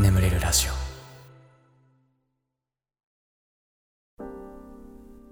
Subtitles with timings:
[0.00, 0.72] 眠れるラジオ。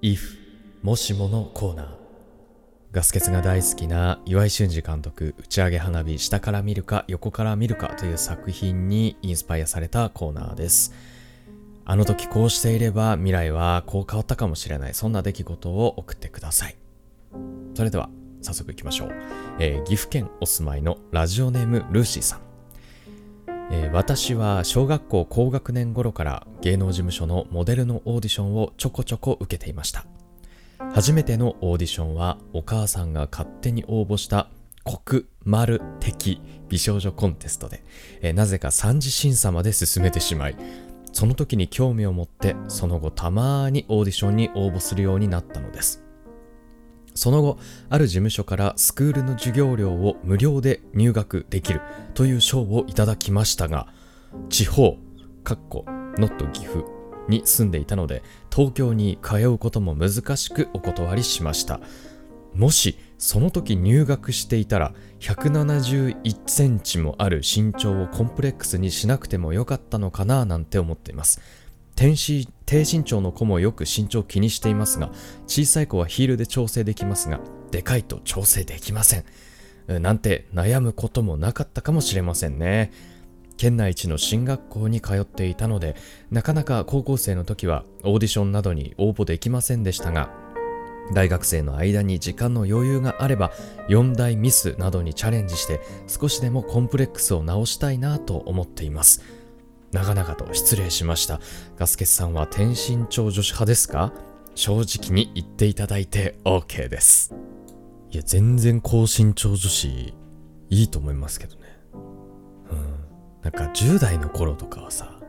[0.03, 0.19] If
[0.83, 1.89] もしものコーナー。
[2.93, 10.95] ガス欠が大好きな岩井俊二監督打ち上げ花火下から見るか横から見るかという作品にインスパイアされたコーナーです。
[11.85, 14.95] あの時こうしていれば未来はこう変わったかもしれない。
[14.95, 16.77] そんな出来事を送ってください。
[17.75, 18.09] それでは
[18.47, 19.09] 早速いきましょう、
[19.59, 22.41] えー岐阜県お住まいのラジオネームルーシーさん。
[23.73, 30.07] えー私は小学校高学年頃から芸能事務所のモデルのオーディションをちょこちょこ受けていました。
[30.95, 34.49] 初めてのオーディションはお母さんが勝手に応募した
[34.85, 37.83] 国丸的美少女コンテストで、
[38.21, 40.57] えーなぜか三次審査まで進めてしまい
[41.13, 46.06] その時に興味を持ってその後たまにオーディションに応募するようになったのです。
[47.17, 51.81] その後、ある事務所からスクールの授業料を無料で入学できる
[52.15, 53.89] という賞をいただきましたが、
[54.49, 54.99] 地方、
[55.43, 55.85] かっこ、
[56.19, 56.85] ノット岐阜
[57.29, 58.23] に住んでいたので、
[58.55, 61.81] 東京に通うことも難しくお断りしました。
[62.55, 71.41] もし、その時入学していたら、171センチもある身長をコンプレックスにしなくてもよかったのかななんて思っています。
[71.97, 75.11] 低身低身長の子もよく身長気にしていますが
[75.47, 79.25] 小さい子はヒールで調整できますがでかいと調整できません。
[79.89, 82.91] なんて悩むこともなかったかもしれませんね。
[83.57, 85.97] 県内一の進学校に通っていたので
[86.31, 90.31] なかなか高校生の時はオーディションなどに応募できませんでしたが
[91.15, 93.53] 大学生の間に時間の余裕があれば
[93.89, 99.23] 4大ミスなどにチャレンジして少しでもコンプレックスを直したいなと思っています。
[99.93, 101.41] 長々と失礼しました。
[101.77, 104.13] ガスケツさんは天身長女子派ですか？
[104.55, 107.35] 正直に言っていただいて OK です。
[108.11, 110.15] いや、全然高身長女子
[110.71, 111.63] いいと思いますけどね。
[111.95, 113.43] うん。
[113.43, 115.21] なんか10代の頃とかはさ、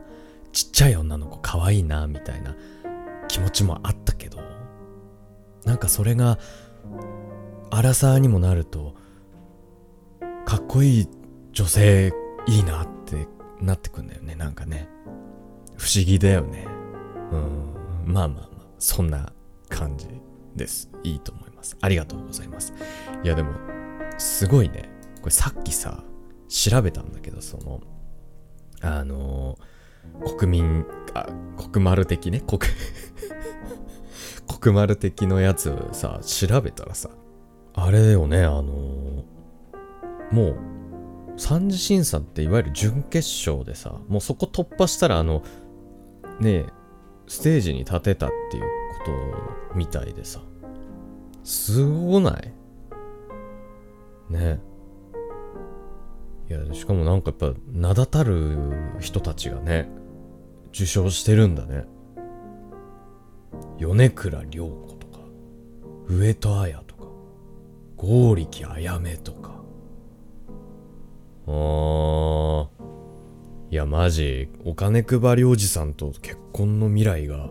[0.53, 2.55] ちっちゃい女の子可愛いな、みたいな
[3.27, 4.39] 気持ちもあったけど、
[5.65, 6.39] なんかそれが、
[7.69, 8.95] アラサーにもなると、
[10.45, 11.07] かっこいい
[11.51, 12.13] 女性
[12.47, 12.96] いいなって
[13.61, 14.35] なってくんだよね。
[14.35, 14.87] なんかね。
[15.77, 16.67] 不思議だよね。
[17.31, 18.13] うん。
[18.13, 18.67] まあまあまあ。
[18.79, 19.31] そんな
[19.69, 20.07] 感じ
[20.55, 20.89] です。
[21.03, 21.77] いいと思います。
[21.81, 22.73] ありがとうございます。
[23.23, 23.51] いやでも
[24.17, 24.89] すごいね。
[25.19, 26.03] これさっきさ
[26.47, 27.81] 調べたんだけどその
[28.81, 29.57] あの
[30.37, 31.27] 国民あ
[31.71, 32.41] 国丸的ね？
[32.41, 32.59] 国
[34.59, 37.09] 国丸的のやつさ調べたらさ
[37.73, 38.43] あれだよね。
[38.43, 39.23] あの
[40.31, 40.55] もう
[41.37, 45.43] 三次審査っていわゆる準決勝でさもうそこ突破したらあの
[46.39, 46.65] ねえ
[47.27, 48.67] ステージに立てたっていうこ
[49.71, 50.41] とみたいでさ。
[51.43, 52.53] すごない？
[54.29, 54.59] ね。
[56.49, 58.57] いやしかもなんかやっぱ名だたる
[58.99, 59.89] 人たちがね
[60.69, 61.85] 受賞してるんだね。
[63.77, 65.19] 米倉涼子とか
[66.07, 67.05] 上戸彩とか
[67.95, 69.56] 剛力あやめとか。
[71.47, 72.67] あー。
[73.69, 77.49] いやマジお金配りおじさんと結婚の未来が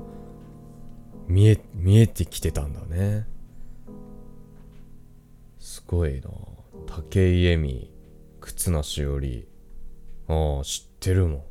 [1.28, 3.26] 見え見えてきてたんだね。
[5.58, 6.30] すごいな。
[6.86, 7.90] 武井絵美
[8.40, 9.46] 忽那しおり。
[10.28, 11.42] ああ知ってるもん。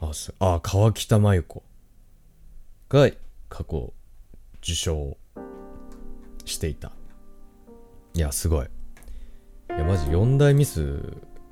[0.00, 1.62] あすあ川北真由子。
[2.88, 3.10] が
[3.48, 3.92] 過去
[4.62, 5.16] 受賞
[6.44, 6.92] していた。
[8.14, 8.66] いやすごい。
[9.76, 11.02] いや、マジ4大ミス、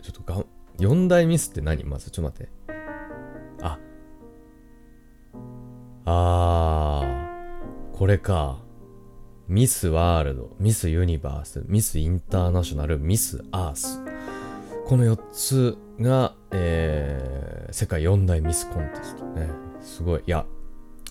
[0.03, 0.47] ちょっとがん、
[0.79, 1.83] 4大ミスって何？
[1.85, 2.53] まず、ちょっと待って。
[3.63, 3.79] あ。
[6.05, 8.61] あー、これか。
[9.49, 14.01] ミスワールド、ミスユニバース、ミスインターナショナル、ミスアース。
[14.87, 19.51] この4つが、えー、世界4大ミスコンテストね。
[19.81, 20.23] すごい。
[20.27, 20.47] いや、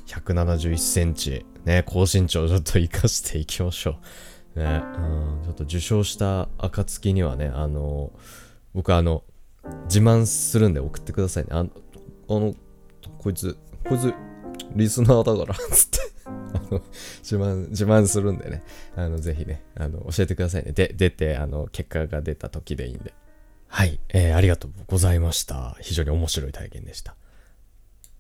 [0.08, 3.96] 171センチ、ね、高身長ちょっと活かしていきましょう。
[4.56, 8.12] ね、うん、ちょっと受賞した暁にはね、あの、
[8.74, 9.24] 僕あの、
[9.86, 11.50] 自慢するんで送ってくださいね。
[11.52, 11.70] あの、
[12.30, 12.56] あの
[13.18, 13.58] こいつ、
[13.88, 14.14] こいつ、
[14.76, 16.00] リスナーだから、 つって、
[17.22, 18.64] 自慢、自慢するんでね、
[18.96, 20.72] あの、ぜひね、あの、教えてくださいね。
[20.72, 23.14] で、出て、あの、結果が出た時でいいんで。
[23.68, 25.78] はい、えー、ありがとうございました。
[25.80, 27.16] 非常に面白い体験でした。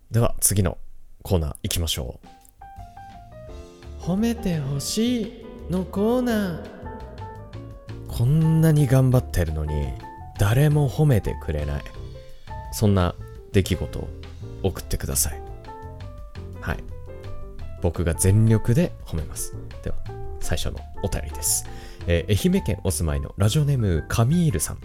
[0.10, 0.77] では、次の
[1.24, 2.27] コーナー行きましょう。
[4.01, 6.64] 褒めてほしいのコーナー。
[8.08, 9.94] こんなに頑張ってるのに、
[10.38, 11.84] 誰も褒めてくれない。
[12.74, 13.16] そんな
[13.54, 14.10] 出来事を
[14.64, 15.42] 送ってください。
[16.60, 16.84] はい。
[17.82, 19.56] 僕が全力で褒めます。
[19.82, 19.96] では、
[20.42, 21.66] 最初のお便りです。
[22.08, 24.80] えー愛媛県お住まいのラジオネームカミールさん、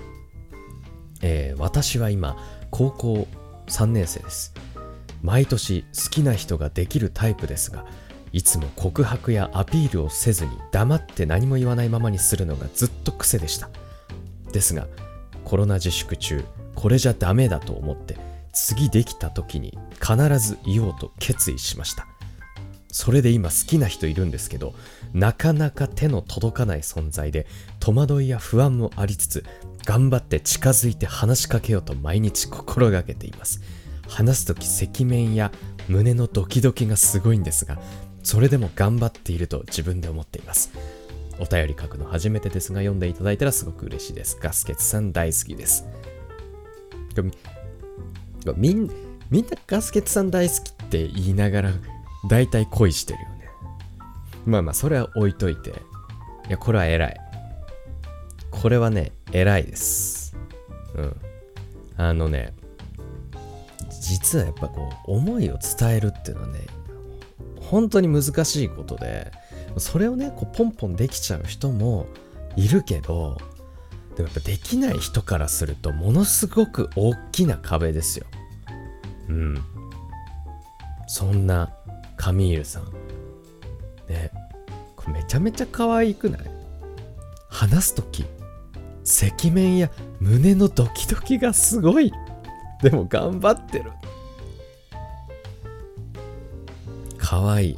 [1.23, 2.37] えー私は今
[2.71, 3.27] 高校
[3.69, 4.53] 3年生です
[5.23, 7.87] 毎年好きな人ができるタイプですが
[8.33, 13.71] いつも告白やアピールをせずに黙って何も言わないままにするのがずっと癖でした。
[14.53, 14.87] ですが
[15.45, 16.45] コロナ自粛中
[16.75, 18.17] これじゃダメだと思って
[18.53, 22.07] 次できた時に必ず言おうと決意しました。
[22.91, 24.75] それで今好きな人いるんですけど
[25.13, 27.47] なかなか手の届かない存在で
[27.79, 29.45] 戸惑いや不安もありつつ
[29.85, 33.61] 頑張って近づいて話しかけようと毎日心がけています。
[34.09, 35.53] 話す時赤面や
[35.89, 37.79] 胸のドキドキがすごいんですが
[38.27, 40.73] それでも頑張っていると自分で思っています。
[41.39, 44.37] お便り書くの初めてですが読んでいただいたらすごく嬉しいです。
[44.43, 45.87] ガスケツさん大好きです。
[48.57, 48.91] みん
[49.31, 51.73] みんなガスケツさん大好きって言いながら
[52.29, 53.49] 大体恋してるよね。
[54.45, 55.71] まあまあそれは置いといて。
[55.71, 55.75] い
[56.51, 57.17] やこれは偉い。
[58.51, 60.37] これはね偉いです。
[60.97, 61.17] うん。
[61.97, 62.55] あのね
[64.01, 66.67] 実はやっぱこう思いを伝えるっていうのはね
[67.67, 69.31] 本当に難しいことで
[69.79, 72.07] それをねこうポンポンできちゃう人も
[72.57, 73.37] いるけど
[74.17, 78.25] でもやっぱできない人からするとものすごく大きな壁ですよ。
[79.29, 79.63] うん。
[81.07, 81.71] そんな
[82.17, 82.85] カミールさん。
[84.09, 84.31] ね。
[84.97, 86.41] これめちゃめちゃ可愛くない？
[87.51, 88.25] 話す時
[89.05, 92.11] 赤面や胸のドキドキがすごい。
[92.83, 93.93] でも頑張ってる。
[97.29, 97.73] 可愛い。
[97.73, 97.77] い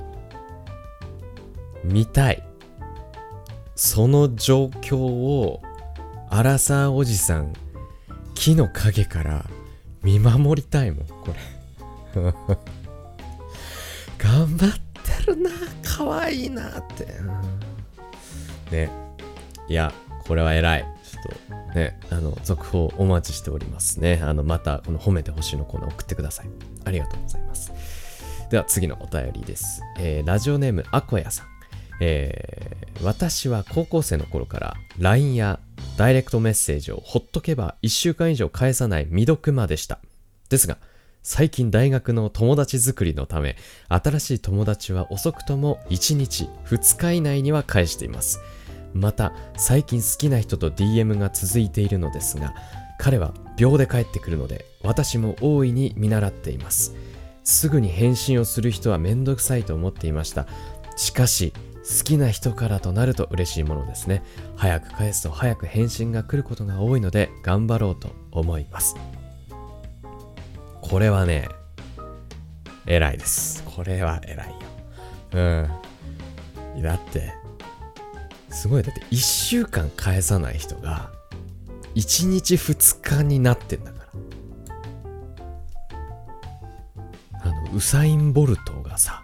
[1.83, 2.45] 見たい。
[3.77, 5.63] その状況を
[6.29, 7.55] アラサーおじさん
[8.35, 9.47] 木の陰から
[10.03, 11.35] 見守りたいもんこれ。
[14.19, 14.71] 頑張っ
[15.03, 15.51] てるな
[15.83, 17.05] 可愛いなって。
[17.05, 17.31] うん
[18.71, 18.91] ね。
[19.67, 19.95] いや
[20.27, 20.85] これは偉い。
[21.11, 24.21] ちょっとねあの続報お待ちしておりますね。
[24.23, 26.51] あのまたこの褒めてほしいのコーナー送ってください。
[26.85, 27.73] ありがとうございます。
[28.51, 31.47] では次のお便りです、えーラジオネームアコヤさん
[32.01, 35.61] えー私は高校生の頃から LINE や
[35.97, 39.99] ダイレクトメッセージをほっとけば1週間以上返さない未読魔でした。
[40.49, 40.79] ですが、
[41.23, 43.57] 最近大学の友達作りのため、
[43.89, 48.41] 新しい友達は遅くとも1日、2日以内には返しています。
[48.95, 52.55] また、最近好きな人と DM が続いているのですが、
[52.99, 56.95] 彼は秒で帰ってくるので、私も大いに見習っています。
[57.49, 60.47] すぐに返信をする人はめんどくさいと思っていました。
[60.97, 64.23] しかし、好きな人からとなると嬉しいものですね。
[64.55, 68.97] 早く返すと早く返信が来ることが多いので頑張ろうと思います。
[70.83, 71.49] これはね、
[72.85, 73.65] 偉いです。
[73.65, 74.55] これは偉いよ。
[76.77, 76.83] うん。
[76.83, 77.33] だって、
[78.51, 78.83] すごい。
[78.83, 81.11] だって1週間返さない人が
[81.95, 83.98] 1日2日になってんだか
[87.75, 89.23] ウサイン・ボルトがさ、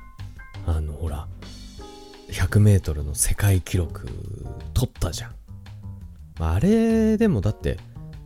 [0.67, 1.27] あの、ほら、
[2.31, 4.09] 100メートルの世界記録
[4.75, 5.35] 取ったじゃん。
[6.41, 7.79] あれでもだって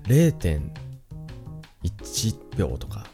[0.04, 3.06] 0.1秒とか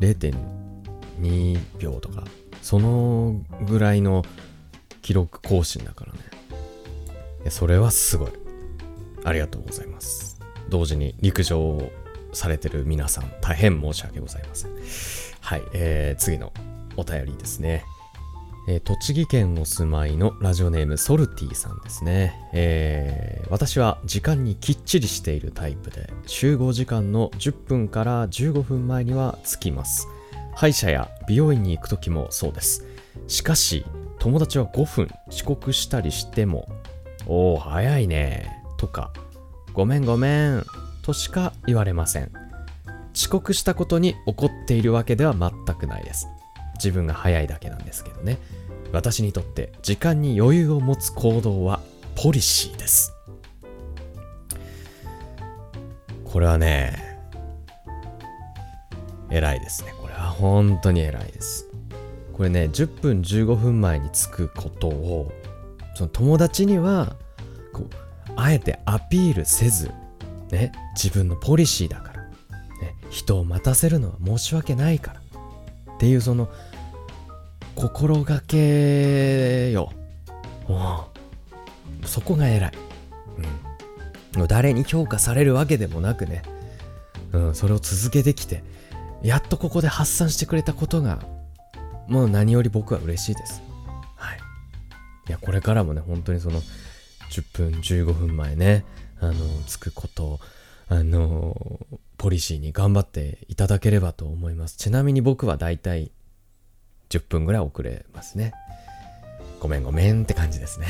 [0.00, 2.24] 0.2秒とか
[2.60, 4.22] そのぐらいの
[5.00, 7.50] 記録更新だからね。
[7.50, 8.32] それはすごい。
[9.24, 10.40] ありがとうございます。
[10.68, 11.90] 同時に陸上を
[12.32, 15.21] されてる皆さん大変申し訳ございません。
[15.42, 16.52] はい、えー、次の
[16.96, 17.84] お便りですね。
[18.68, 30.08] えー栃木県お住まいのラジオネームソルティさんですね、えー私は時間にきっちりしているタイプで集合時間の10分から15分前には着きます。
[30.54, 32.86] 歯医者や美容院に行く時もそうです。
[33.26, 33.84] しかし
[34.20, 36.68] 友達は5分遅刻したりしても
[37.26, 39.12] おお早いねとか
[39.72, 40.64] ごめんごめん
[41.02, 42.41] としか言われません。
[43.14, 46.28] 遅刻したことに怒っているわけでは全くないです。
[46.74, 48.38] 自分が早いだけなんですけどね。
[48.92, 51.80] 私にとって時間に余裕を持つ行動は
[52.14, 53.12] ポリシーです。
[56.24, 57.18] これはね
[59.30, 59.94] 偉いですね。
[60.00, 61.68] これは本当に偉いです。
[62.32, 65.32] これね10分15分前に着くことを
[65.94, 67.16] その友達には
[67.72, 67.90] こう
[68.36, 69.90] あえてアピールせず
[70.50, 72.11] ね自分のポリシーだから、
[73.12, 75.20] 人を待たせるのは申し訳ないから
[75.94, 76.48] っていうその
[77.76, 79.92] 心がけよ。
[82.04, 82.72] そこが偉い。
[84.36, 84.46] うん。
[84.48, 86.42] 誰に評価されるわけでもなくね、
[87.32, 88.64] うん、それを続けてきて、
[89.22, 91.20] やっとここで発散してくれたことが、
[92.08, 93.62] もう何より僕は嬉しいです。
[94.16, 94.38] はい。
[95.28, 96.60] いや、これからもね、本当にその、
[97.32, 98.84] 10分15分前ね
[99.18, 99.34] あの
[99.66, 100.38] 着くこと
[100.88, 101.56] あの
[102.22, 106.12] ポリシーに頑張っていただければと思いますちなみに僕はだいたい
[107.08, 108.52] 10分ぐらい遅れますね
[109.58, 110.86] ごめんごめんって感じですね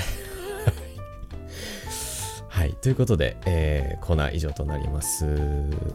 [2.49, 2.75] はい。
[2.75, 5.25] ということで、えー、コーナー以上となります。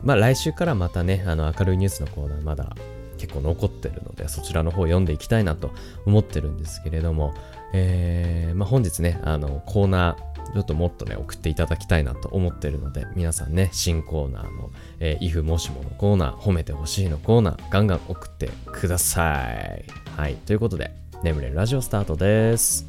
[0.03, 2.75] まあ来週からまたね、あの明るいニュースのコーナーまだ
[3.19, 5.69] 結構残ってるので、そちらの方読んでいきたいなと
[6.07, 7.35] 思ってるんですけれども、
[7.73, 19.85] えー、まあ本日ね、あのコーナー、ちょっともっとね、送っていただきたいなと思ってるので、皆さんね、新コーナーの、えー、if もしものコーナー、褒めてほしいのコーナー、ガンガン送ってください。
[20.15, 20.35] はい。
[20.35, 20.91] ということで、
[21.23, 22.87] 眠れるラジオスタートです。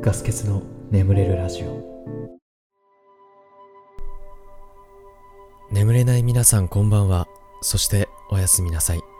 [0.00, 1.98] ガス欠の眠れるラジオ
[5.70, 7.26] 眠れない皆さんこんばんは
[7.60, 9.17] そしておやすみなさい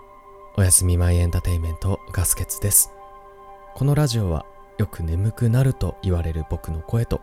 [0.59, 2.91] おやすみマイエンターテイメントガス欠です
[3.77, 4.45] このラジオは
[4.77, 7.21] よく眠くなると言われる僕の声と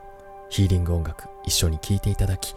[0.49, 2.55] ヒーリング音楽一緒に聴いていただき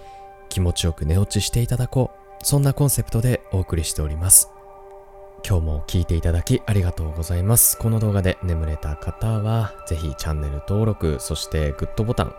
[0.49, 4.52] 気持ちよく寝落ちしていただこうそんなコンセプトでお送りしております
[5.44, 7.78] 今日も聞いていただきありがとうございます。
[7.78, 12.35] この動画で眠れた方は、ぜひチャンネル登録、そしてグッドボタン、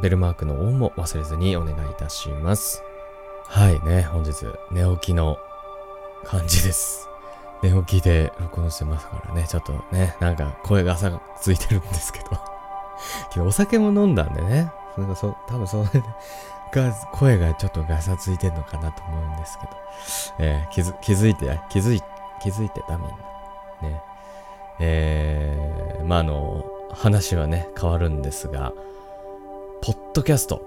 [0.00, 2.80] ベルマークのオンも忘れずにお願いいたします。
[3.46, 5.36] はいね、本日寝起きの
[6.24, 7.08] 感じです。
[7.64, 12.26] 寝起きで録音してますからね、ちょっとね、なんか声が朝がついてるんですけど。
[13.32, 16.02] けどお酒も飲んだんでね、なんかそ、多分それで、
[16.72, 19.72] が、声がちょっとガサついてんのかなと思うんですけど、
[20.40, 22.02] えー、気づ、気づいて、気づい、
[22.42, 23.16] 気づいてたみんな。
[23.88, 24.02] ね。
[24.80, 28.74] えー、まあ、あの、話はね、変わるんですが、
[29.80, 30.60] ポッドキャスト。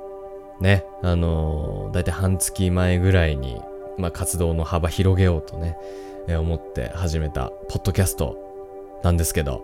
[0.60, 0.84] ね。
[1.04, 3.62] あの、だいたい半月前ぐらいに、
[3.98, 5.78] まあ、活動の幅広げようとね、
[6.28, 8.38] え、思って始めた、ポッドキャスト
[9.04, 9.64] なんですけど、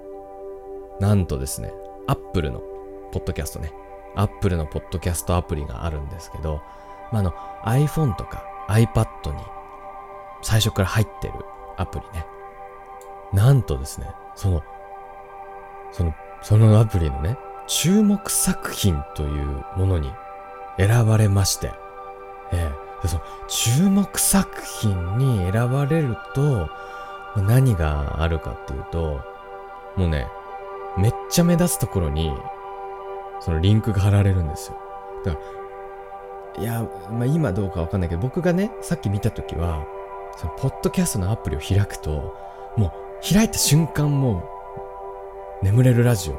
[0.99, 1.73] なんとですね、
[2.07, 2.61] アップルの
[3.11, 3.71] ポッドキャストね、
[4.15, 6.61] アップルのポッドキャストアプリがあるんですけど、
[7.11, 7.33] まあ、の
[7.65, 9.41] iPhone とか iPad に
[10.41, 11.33] 最初から入ってる
[11.77, 12.25] アプリね。
[13.33, 14.63] なんとですね、その、
[15.91, 20.11] その、そのアプリのね、注目作品というものに
[20.77, 21.71] 選ばれまして、
[22.51, 24.49] ええ、その注目作
[24.81, 26.69] 品に選ばれると、
[27.35, 29.21] 何があるかっていうと、
[29.95, 30.27] もうね、
[30.97, 32.31] めっちゃ目立つところに、
[33.39, 34.77] そのリンクが貼られるんですよ。
[35.25, 35.39] だか
[36.57, 39.85] ら、いや、まあ今どうかわかんないけど、僕がね、さっき見たときは、
[40.37, 42.35] そのポッドキャストのアプリを開くと、
[42.77, 44.43] もう開いた瞬間も
[45.61, 46.33] う眠れるラジオ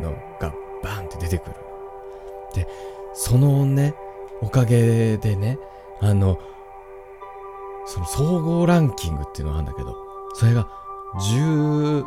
[0.00, 0.52] のが
[0.82, 1.56] バーンって出てくる。
[2.54, 2.66] で、
[3.14, 3.94] そのね、
[4.42, 5.58] おかげでね、
[6.00, 6.38] あの、
[7.86, 9.96] その総合ランキングっていうのがあるんだけど、
[10.34, 10.68] それが
[11.16, 12.04] 10、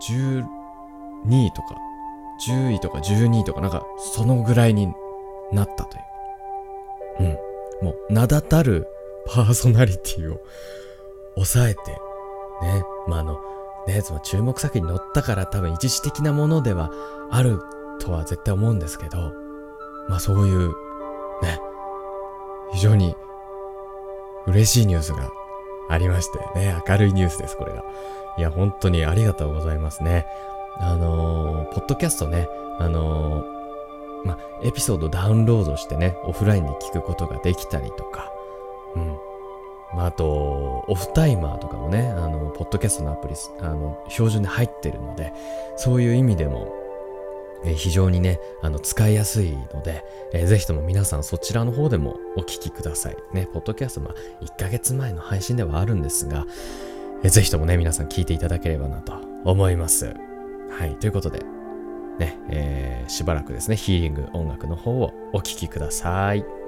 [0.00, 1.76] 12位とか、
[2.46, 4.92] 10位とか12位とか、なんかそのぐらいに
[5.52, 6.04] なったという。
[7.20, 7.22] う
[7.84, 7.86] ん。
[7.86, 8.86] もう名だたる
[9.26, 10.40] パーソナリティを
[11.34, 11.80] 抑えて、
[12.62, 13.40] ね、まあ、あの、
[13.86, 16.90] ね、その注目作品に乗ったから多分一時的なものでは
[17.30, 17.60] ある
[18.00, 19.32] とは絶対思うんですけど、
[20.10, 20.70] まあそういう、
[21.40, 21.60] ね、
[22.72, 23.14] 非常に
[24.46, 25.30] 嬉しいニュースが
[25.88, 27.84] ありましてね、明るいニュースです、これが。
[28.36, 30.26] いや、本当にありがとうございますね。
[30.78, 32.48] あのー、ポッドキャストね、
[32.80, 38.32] あのー、ま、エピソードダウンロードしてね、オフラインで聞くことができたりとか、
[38.96, 39.16] うん。
[39.94, 45.32] まあ、あと、オフタイマーとかもね、あの、ポッドキャストのアプリ、あの、標準で入ってるので、
[45.76, 46.79] そういう意味でも、
[47.64, 53.16] え非常にね、あの、使いやすいので、えー、ぜひとも皆さんそちらの方でもお聞きください。
[53.32, 56.46] ね、ポッドキャスト、まあ、1ヶ月前の配信ではあるんですが、
[57.22, 59.14] えー、ぜひともね、皆さん聞いていただければなと
[59.44, 60.14] 思います。
[60.70, 61.40] はい、ということで、
[62.18, 66.59] ね、えー、しばらくですね、ヒーリング音楽の方をお聴きください。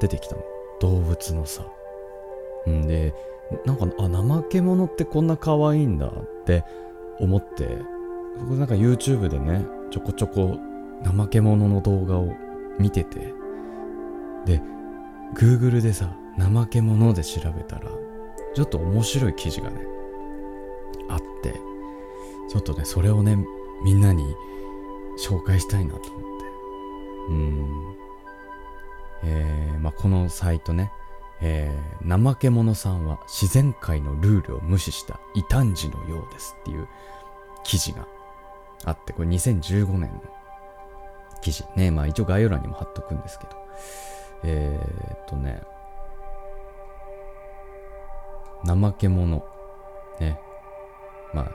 [0.00, 0.42] 出てきたの。
[0.80, 1.66] 動物のさ。
[2.68, 3.14] んで
[3.64, 6.64] なんかあ怠け者ってこんな可愛いんだって
[7.18, 7.78] 思って
[8.38, 10.58] 僕なんか YouTube でねちょこちょこ
[11.04, 12.34] 怠け者の動画を
[12.78, 13.32] 見てて
[14.44, 14.60] で
[15.34, 17.90] Google でさ怠け者で調べたら
[18.54, 19.80] ちょっと面白い記事がね
[21.08, 21.54] あって
[22.50, 23.36] ちょっとねそれをね
[23.84, 24.24] みんなに
[25.18, 26.28] 紹介したいなと思って。
[27.30, 27.97] うん。
[29.24, 30.92] えー、まあこのサイトね
[31.40, 36.88] えー、怠け者さんは自然界のルールを無視した異端児のようですっていう
[37.64, 38.06] 記事が
[38.84, 40.22] あって、これ2015年の
[41.40, 41.64] 記事。
[41.76, 43.50] ね、まあ一応概要欄にも貼っとくんですけど。
[44.44, 45.62] えー、っとね、
[48.64, 49.44] 怠け者。
[50.20, 50.40] ね。
[51.32, 51.50] ま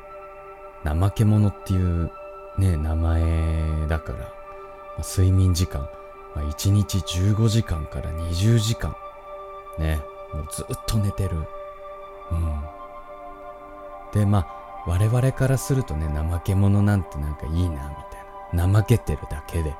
[0.85, 2.11] あ、怠け者っていう
[2.57, 4.25] ね、名前だから、ま
[4.99, 5.89] あ、睡眠時間、
[6.35, 8.95] まあ、1日15時間から20時間。
[9.77, 10.01] ね、
[10.33, 11.37] もうずっと寝てる。
[12.31, 12.63] うん。
[14.13, 18.67] で、まあ、我々からするとね、怠け者なんてなんかいいな、みたいな。
[18.67, 19.73] 怠けてるだけで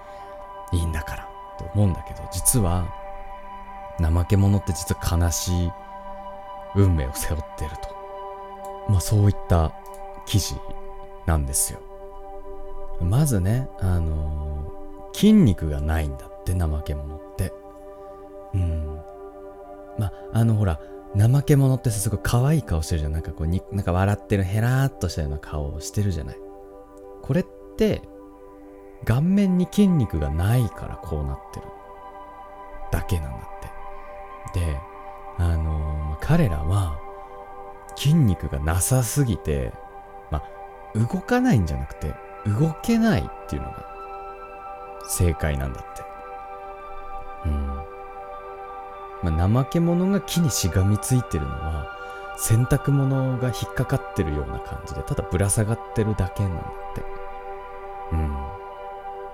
[0.72, 2.88] いいんだから、と思うんだけど、実は、
[4.00, 5.72] 怠け者って実は悲しい
[6.76, 7.94] 運命を背負ってると。
[8.90, 9.72] まあそういった
[10.26, 10.56] 記事
[11.26, 11.80] なんですよ。
[13.02, 17.54] まずね、あのー、筋肉がないんだって、怠け者って。
[18.54, 19.00] うん。
[19.98, 20.80] まあ、あのほら、
[21.16, 23.12] 怠け者ってすごい可愛い顔してるじゃん。
[23.12, 26.38] なんかこうに、なんか笑ってるヘラーっとしたような顔をしてるじゃない。
[27.22, 27.46] これっ
[27.78, 28.02] て、
[29.06, 31.66] 顔面に筋肉がないからこうなってる
[32.92, 34.60] だけなんだって。
[34.60, 34.78] で、
[35.38, 37.00] あのー、彼らは
[37.96, 39.74] 筋肉がなさすぎて、
[40.32, 42.14] まあ、動かないんじゃなくて、
[42.46, 43.86] 動けないっていうのが
[45.08, 46.13] 正解なんだって。
[47.46, 49.34] うん。
[49.36, 51.88] まあ、怠け者が木にしがみついてるのは
[52.38, 57.04] 洗濯物が引っかかってるような感じでただぶら下がってるだけなんだって。
[58.12, 58.36] うん。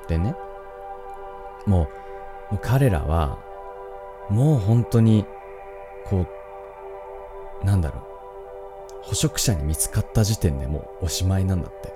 [0.08, 0.36] でね
[1.65, 1.89] も
[2.52, 3.39] うもう彼らは
[4.30, 5.26] もう本当に
[6.06, 6.26] こ
[7.62, 8.10] うなんだろう。
[9.04, 11.93] 捕食者に見つかった時点でもうおしまいなんだって、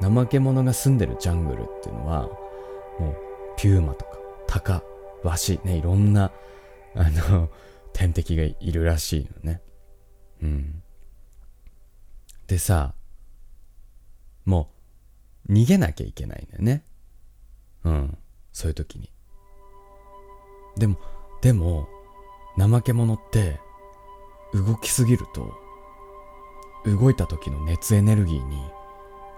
[0.00, 2.28] うん、 怠け者が住んでるジャングルっていうのは
[3.00, 3.25] もう
[3.56, 4.82] ピューマとかタカ
[5.22, 6.30] ワシ、ね、いろんな、
[6.94, 7.50] あの、
[7.92, 9.62] 天敵がいるらしいのね。
[10.42, 10.82] うん。
[12.46, 12.94] でさ、
[14.44, 14.70] も
[15.48, 16.84] う、逃げなきゃいけないんだよね。
[17.84, 18.18] うん。
[18.52, 19.10] そういう時に。
[20.76, 20.98] でも、
[21.40, 21.88] でも、
[22.56, 23.60] 怠け者って、
[24.52, 25.54] 動きすぎると、
[26.84, 28.62] 動いた時の熱エネルギーに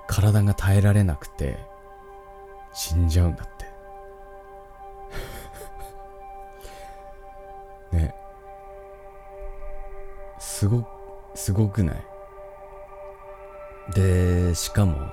[0.07, 1.59] 体が耐えられなくて
[2.74, 3.67] 死んじゃうんだって。
[7.92, 8.14] ね。
[10.38, 10.85] すご
[11.35, 11.96] すごくない？
[13.94, 15.11] でしかも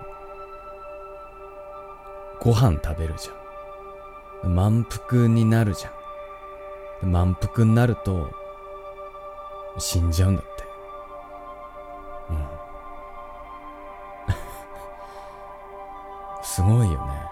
[2.42, 4.56] ご飯食べるじゃん。
[4.56, 7.12] 満腹になるじゃん。
[7.12, 8.32] 満腹になると
[9.78, 10.64] 死んじゃうんだって。
[12.30, 12.48] うん。
[16.44, 17.26] すごいよね。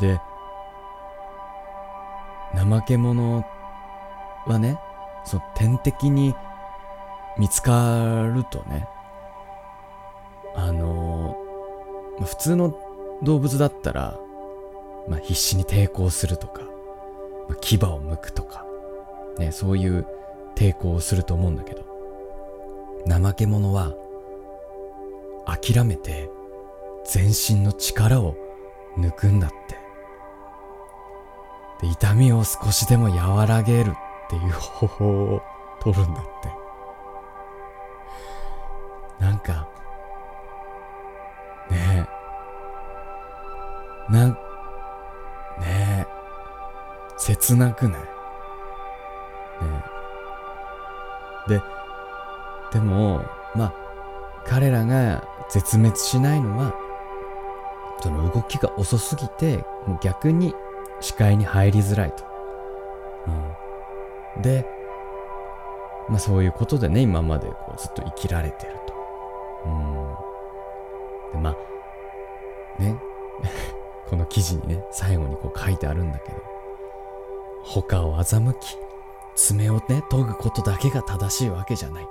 [0.00, 0.20] で
[2.54, 3.55] 怠け者って
[4.46, 4.78] はね、
[5.24, 6.34] その天敵に
[7.38, 8.88] 見つかるとね、
[10.54, 12.78] あのー、普通の
[13.22, 14.18] 動物だったら、
[15.08, 16.62] まあ、必死に抵抗するとか、
[17.48, 18.64] まあ、牙を剥くとか、
[19.38, 20.06] ね、そういう
[20.54, 21.84] 抵抗をすると思うんだけど、
[23.06, 23.92] 怠け者は、
[25.46, 26.28] 諦めて
[27.04, 28.34] 全身の力を
[28.98, 29.76] 抜くんだって。
[31.86, 33.94] で、痛みを少しでも和らげる
[34.26, 35.42] っていう方法を
[35.80, 36.30] 取るんだって。
[39.24, 39.66] なんか、
[41.70, 42.06] ね
[44.08, 44.12] え。
[44.12, 44.36] なん、ね
[45.66, 46.06] え。
[47.18, 48.00] 切なくない？
[48.00, 48.06] ね
[51.46, 51.48] え。
[51.48, 51.62] で、
[52.72, 53.72] でも、まあ、
[54.44, 56.74] 彼らが絶滅しないのは、
[58.00, 60.54] その動きが遅すぎて、もう逆に
[61.00, 62.24] 視界に入りづらいと。
[63.28, 63.55] うん。
[64.42, 64.66] で、
[66.08, 68.94] まあそういうことでね、今までこうずっと生きられてると。
[69.66, 69.96] うん。
[71.32, 72.96] で、まあ、ね、
[74.08, 76.38] この記事にね、最後にこう書いてあるんだけど、
[77.64, 78.78] 他を欺き、
[79.34, 82.08] 爪をね、研ぐことだけが正しいわけじゃない。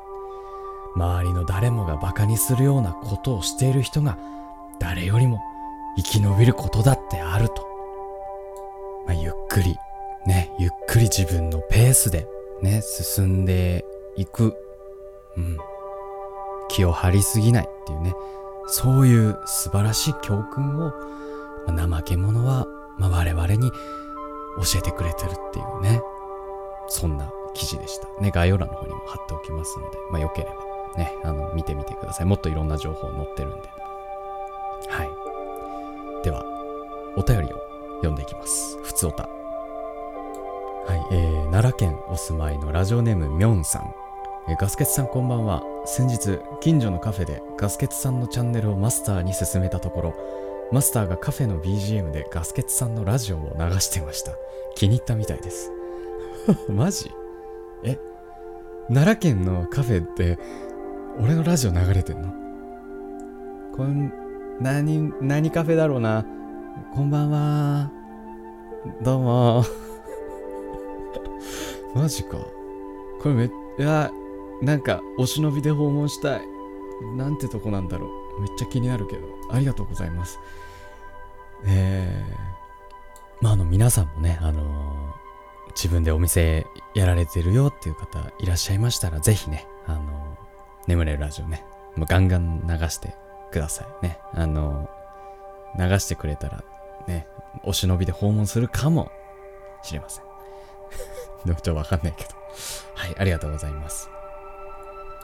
[0.95, 4.17] 周りの誰もが馬鹿にするようなことをしている人が、
[4.79, 5.41] 誰よりも
[5.97, 7.65] 生き延びることだってあると。
[9.07, 9.77] まゆっくり、
[10.25, 12.27] ね、ゆっくり自分のペースで、
[12.61, 13.85] ね、進んで
[14.15, 14.55] いく。
[15.37, 15.57] うん。
[16.69, 18.13] 気を張りすぎないっていうね、
[18.67, 20.93] そういう素晴らしい教訓を、
[21.67, 22.65] まあ、怠け者は、
[22.97, 26.01] まあ、我々に教えてくれてるっていうね、
[26.87, 28.07] そんな記事でした。
[28.21, 32.25] ね、概要欄の方にも貼っておきますので、まあ、よければね、あの、見てみてください。
[32.25, 33.69] もっといろんな情報載ってるんで。
[34.87, 36.23] はい。
[36.23, 36.43] では、
[37.17, 37.57] お便りを
[37.97, 38.77] 読んでいきます。
[38.83, 39.29] ふつおた。
[40.87, 43.95] はい、えー、奈良県お住まいのラジオネームみょんさん。
[44.47, 45.63] えー、ガスケツさんこんばんは。
[45.83, 50.13] 先日、近所のカフェでガスケツさんのチャンネルをマスターに勧めたところ、
[50.71, 54.33] マスターがカフェの BGM でガスケツさんのラジオを流してました。
[54.75, 55.71] 気に入ったみたいです。
[56.69, 57.11] マジ？
[57.83, 57.97] え？
[58.87, 60.37] 奈良県のカフェって
[61.19, 62.31] 俺のラジオ流れてんの？
[63.75, 64.13] こん、
[64.61, 66.23] 何、何カフェだろうな。
[66.93, 67.91] こんばんは。
[69.01, 69.65] どうも。
[71.95, 72.37] マジか。
[73.21, 74.11] これめっ、いや、
[74.61, 76.41] なんか、お忍びで訪問したい。
[77.15, 78.41] なんてとこなんだろう。
[78.41, 79.27] めっちゃ気になるけど。
[79.51, 80.39] ありがとうございます。
[81.65, 90.45] えー、まあ、あの、皆さんもね、あのー、自分でお店やられてるよっていう方いらっしゃいましたら、ぜひね、あのー
[90.87, 93.15] 眠れるラジオね、もうガンガン流して
[93.51, 94.19] くださいね。
[94.33, 94.89] あの、
[95.77, 96.63] 流してくれたら
[97.07, 97.27] ね、
[97.63, 99.11] お忍びで訪問するかも
[99.81, 100.24] しれません。
[101.45, 102.29] でもちょっとわかんないけど。
[102.95, 104.09] はい、ありがとうございます。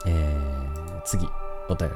[0.06, 1.28] えー、次、
[1.68, 1.94] お便り。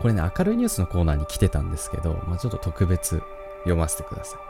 [0.00, 3.22] これね、明るいニュースのコーナーに来てたんですけど、まあ、ちょっと特別
[3.60, 4.40] 読ませてください。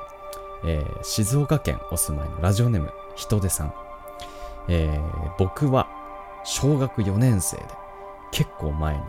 [0.66, 3.74] えー、静岡県お住まいのラジオネーム、ひとでさん。
[4.68, 5.88] えー、僕は
[6.44, 7.64] 小学4年生で、
[8.32, 9.02] 結構前に、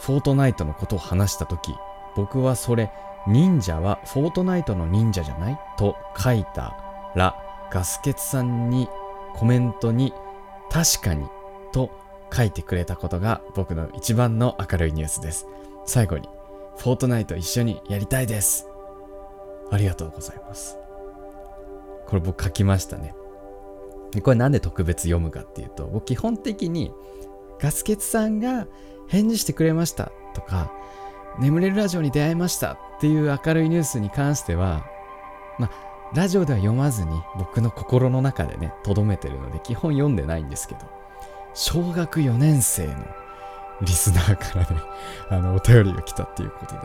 [0.00, 1.74] フォートナイトのことを話した時、
[2.14, 2.90] 僕はそれ、
[3.26, 5.58] 忍者はフォートナイトの忍者じゃない？
[5.76, 6.76] と書いた
[7.14, 7.36] ら、
[7.70, 8.88] ガスケツさんに
[9.34, 10.12] コメントに、
[10.70, 11.26] 確かに、
[11.72, 11.90] と
[12.32, 15.46] 書いてくれたことが僕の一番の明るいニュースです。
[15.86, 16.28] 最後に、
[16.76, 18.68] フォートナイト一緒にやりたいです。
[19.70, 20.76] ありがとうございます。
[22.06, 23.14] これ僕書きましたね。
[24.22, 26.92] これなんで特別読むかっていうと、僕基本的に
[27.58, 28.66] ガスケツさんが
[29.08, 30.72] 返事してくれましたとか、
[31.38, 34.86] 眠れるラジオに出会いましたっていう明るいニュースに関しては、
[35.58, 40.80] まあ、ラジオでは読まずに僕の心の中でね、留めてるので基本読んでないんですけど、
[41.54, 42.94] 小学4年生の
[43.82, 44.82] リスナーからね、
[45.28, 46.80] あの、お便りが来たっていうことで、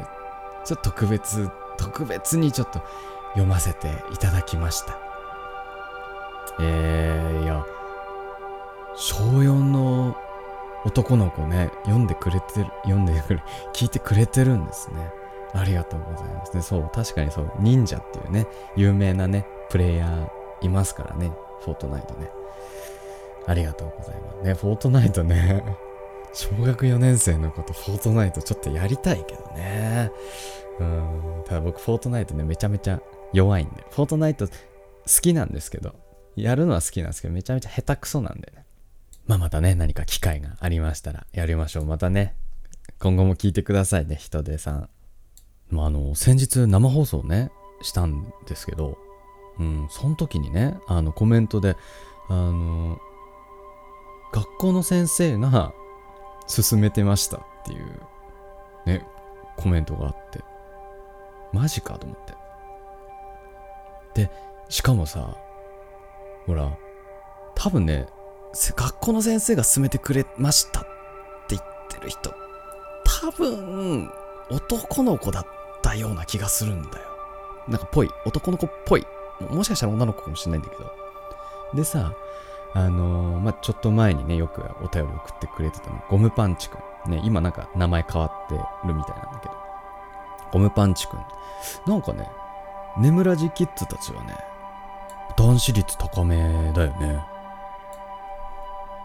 [0.66, 2.82] ちょっと特別、特別にちょっと
[3.30, 4.98] 読ませていただきました。
[6.60, 7.66] えー、いや、
[8.96, 10.18] 小4の
[10.86, 15.23] 男の子ね、読んでくれてる、読んでくれ、聞いてくれてるんですね。
[15.54, 16.62] ありがとうございますね。
[16.62, 21.32] そう、確かにそう、忍者っていうね、有名なね、プレイヤーいますからね、
[21.64, 22.30] フォートナイトね。
[23.46, 24.42] ありがとうございます。
[24.44, 25.64] ね、フォートナイトね、
[26.34, 30.12] 小学4年生のこと、フォートナイトちょっとやりたいけどね。
[30.80, 33.00] うん、ただ僕、フォートナイトね、めちゃめちゃ
[33.32, 34.54] 弱いんで、フォートナイト好
[35.22, 35.96] きなんですけど、
[36.36, 38.66] やるのは好きなんですけど、めちゃめちゃ下手くそなんでね。
[39.26, 41.86] まあまたね、何か機会がありましたらやりましょう。
[41.86, 42.36] またね、
[43.00, 44.90] 今後も聞いてくださいね、人手さん。
[45.74, 48.98] まあ、あの、先日生放送ね、したんですけど、
[49.60, 51.76] うん、その時にね、あの、コメントで、
[52.30, 52.98] あの、
[54.32, 55.74] 学校の先生が
[56.48, 58.02] 勧めてましたっていう、
[58.86, 59.06] ね、
[59.58, 60.42] コメントがあって、
[61.52, 62.18] マジかと思っ
[64.14, 64.22] て。
[64.26, 64.32] で、
[64.70, 65.38] しかもさ、
[66.46, 66.78] ほら、
[67.56, 68.08] 多分ね、
[68.54, 70.84] 学校の先生が勧めてくれましたっ
[71.48, 72.34] て言ってる人、
[73.22, 74.10] 多分、
[74.50, 75.63] 男の子だっ
[75.94, 77.06] たような気がするんだよ。
[77.68, 78.10] なんかぽい。
[78.26, 79.06] 男の子っぽい。
[79.50, 80.92] もしかしたら女の子かもしれないんだけど。
[81.74, 82.14] でさ、
[82.74, 86.78] あのー、まあ、ちょっと前にね、よくお便り送ってくれてたの、ゴムパンチく
[87.08, 87.12] ん。
[87.12, 88.56] ね、今なんか名前変わって
[88.88, 89.54] るみたいなんだけど。
[90.52, 91.20] ゴムパンチくん。
[91.86, 92.30] なんかね、
[92.98, 94.36] 眠らじキッズたちはね、
[95.38, 97.24] 男子率高めだよね。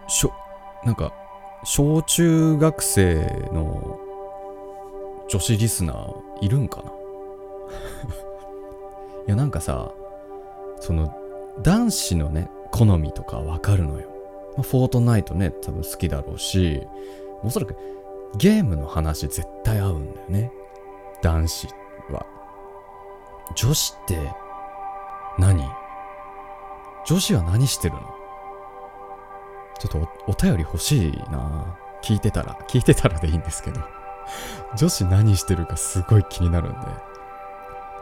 [0.09, 0.33] しょ、
[0.85, 1.13] なんか、
[1.65, 3.99] 小中学生の
[5.29, 6.91] 女子リスナーいるんかな？
[9.27, 9.93] いや、なんかさ、
[10.81, 11.15] その、
[11.63, 14.09] 男子のね、好みとかわかるのよ。
[14.57, 16.87] まフォートナイトね、多分好きだろうし、
[17.43, 17.77] おそらく
[18.37, 20.53] ゲームの話絶対合うんだよね。
[21.23, 21.67] 男子
[22.11, 22.27] は。
[23.55, 24.33] 女子って
[25.39, 25.63] 何？
[27.07, 28.01] 女子は何してるの？
[29.79, 33.81] ちょっとお便り欲しいな聞いてたら、聞いてたらでいいんですけど。
[34.77, 36.79] 女子何してるかすごい気になるんで。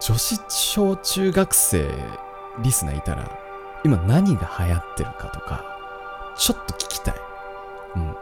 [0.01, 1.89] 女子小中学生
[2.62, 3.31] リスナーいたら、
[3.85, 5.65] 今何が流行ってるかとか、
[6.37, 7.15] ちょっと聞きたい。
[7.97, 8.17] うん。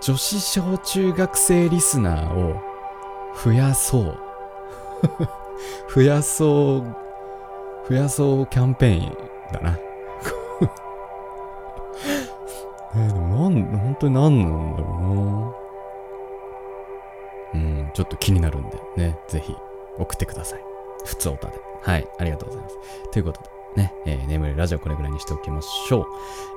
[0.00, 2.60] 女子小中学生リスナーを
[3.44, 4.18] 増やそう。
[5.94, 6.96] 増やそう、
[7.88, 9.16] 増やそうキャンペーン
[9.52, 9.78] だな。
[12.96, 15.00] え、でもなん、本当に何なんだろう
[15.56, 15.61] な。
[17.94, 19.54] ちょっと気になるんでね、ぜひ
[19.98, 20.60] 送ってください。
[21.04, 21.60] 普通おたで。
[21.82, 22.76] はい、ありがとうございます。
[23.10, 26.06] ということで、ね、えー、眠れラジオこれぐらいにしておきましょう。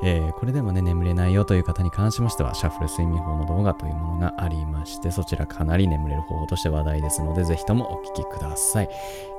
[0.03, 8.89] えー、これでもね、眠れないよという方に関しましては、シャッフル睡眠法の動画というものがありまして、そちらかなり眠れる方法として話題ですので、ぜひともお聴きください。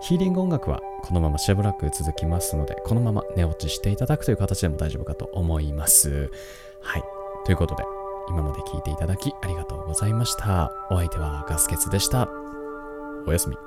[0.01, 6.31] ヒーリング音楽はこのまましばらく続きますので、このまま寝落ちしていただくという形でも大丈夫かと思います。
[6.81, 7.05] はい。
[7.45, 7.85] ということで、
[8.29, 10.73] 今まで聞いていただきありがとうございました。
[10.91, 12.29] お相手はガスケツでした。
[13.27, 13.66] おやすみ。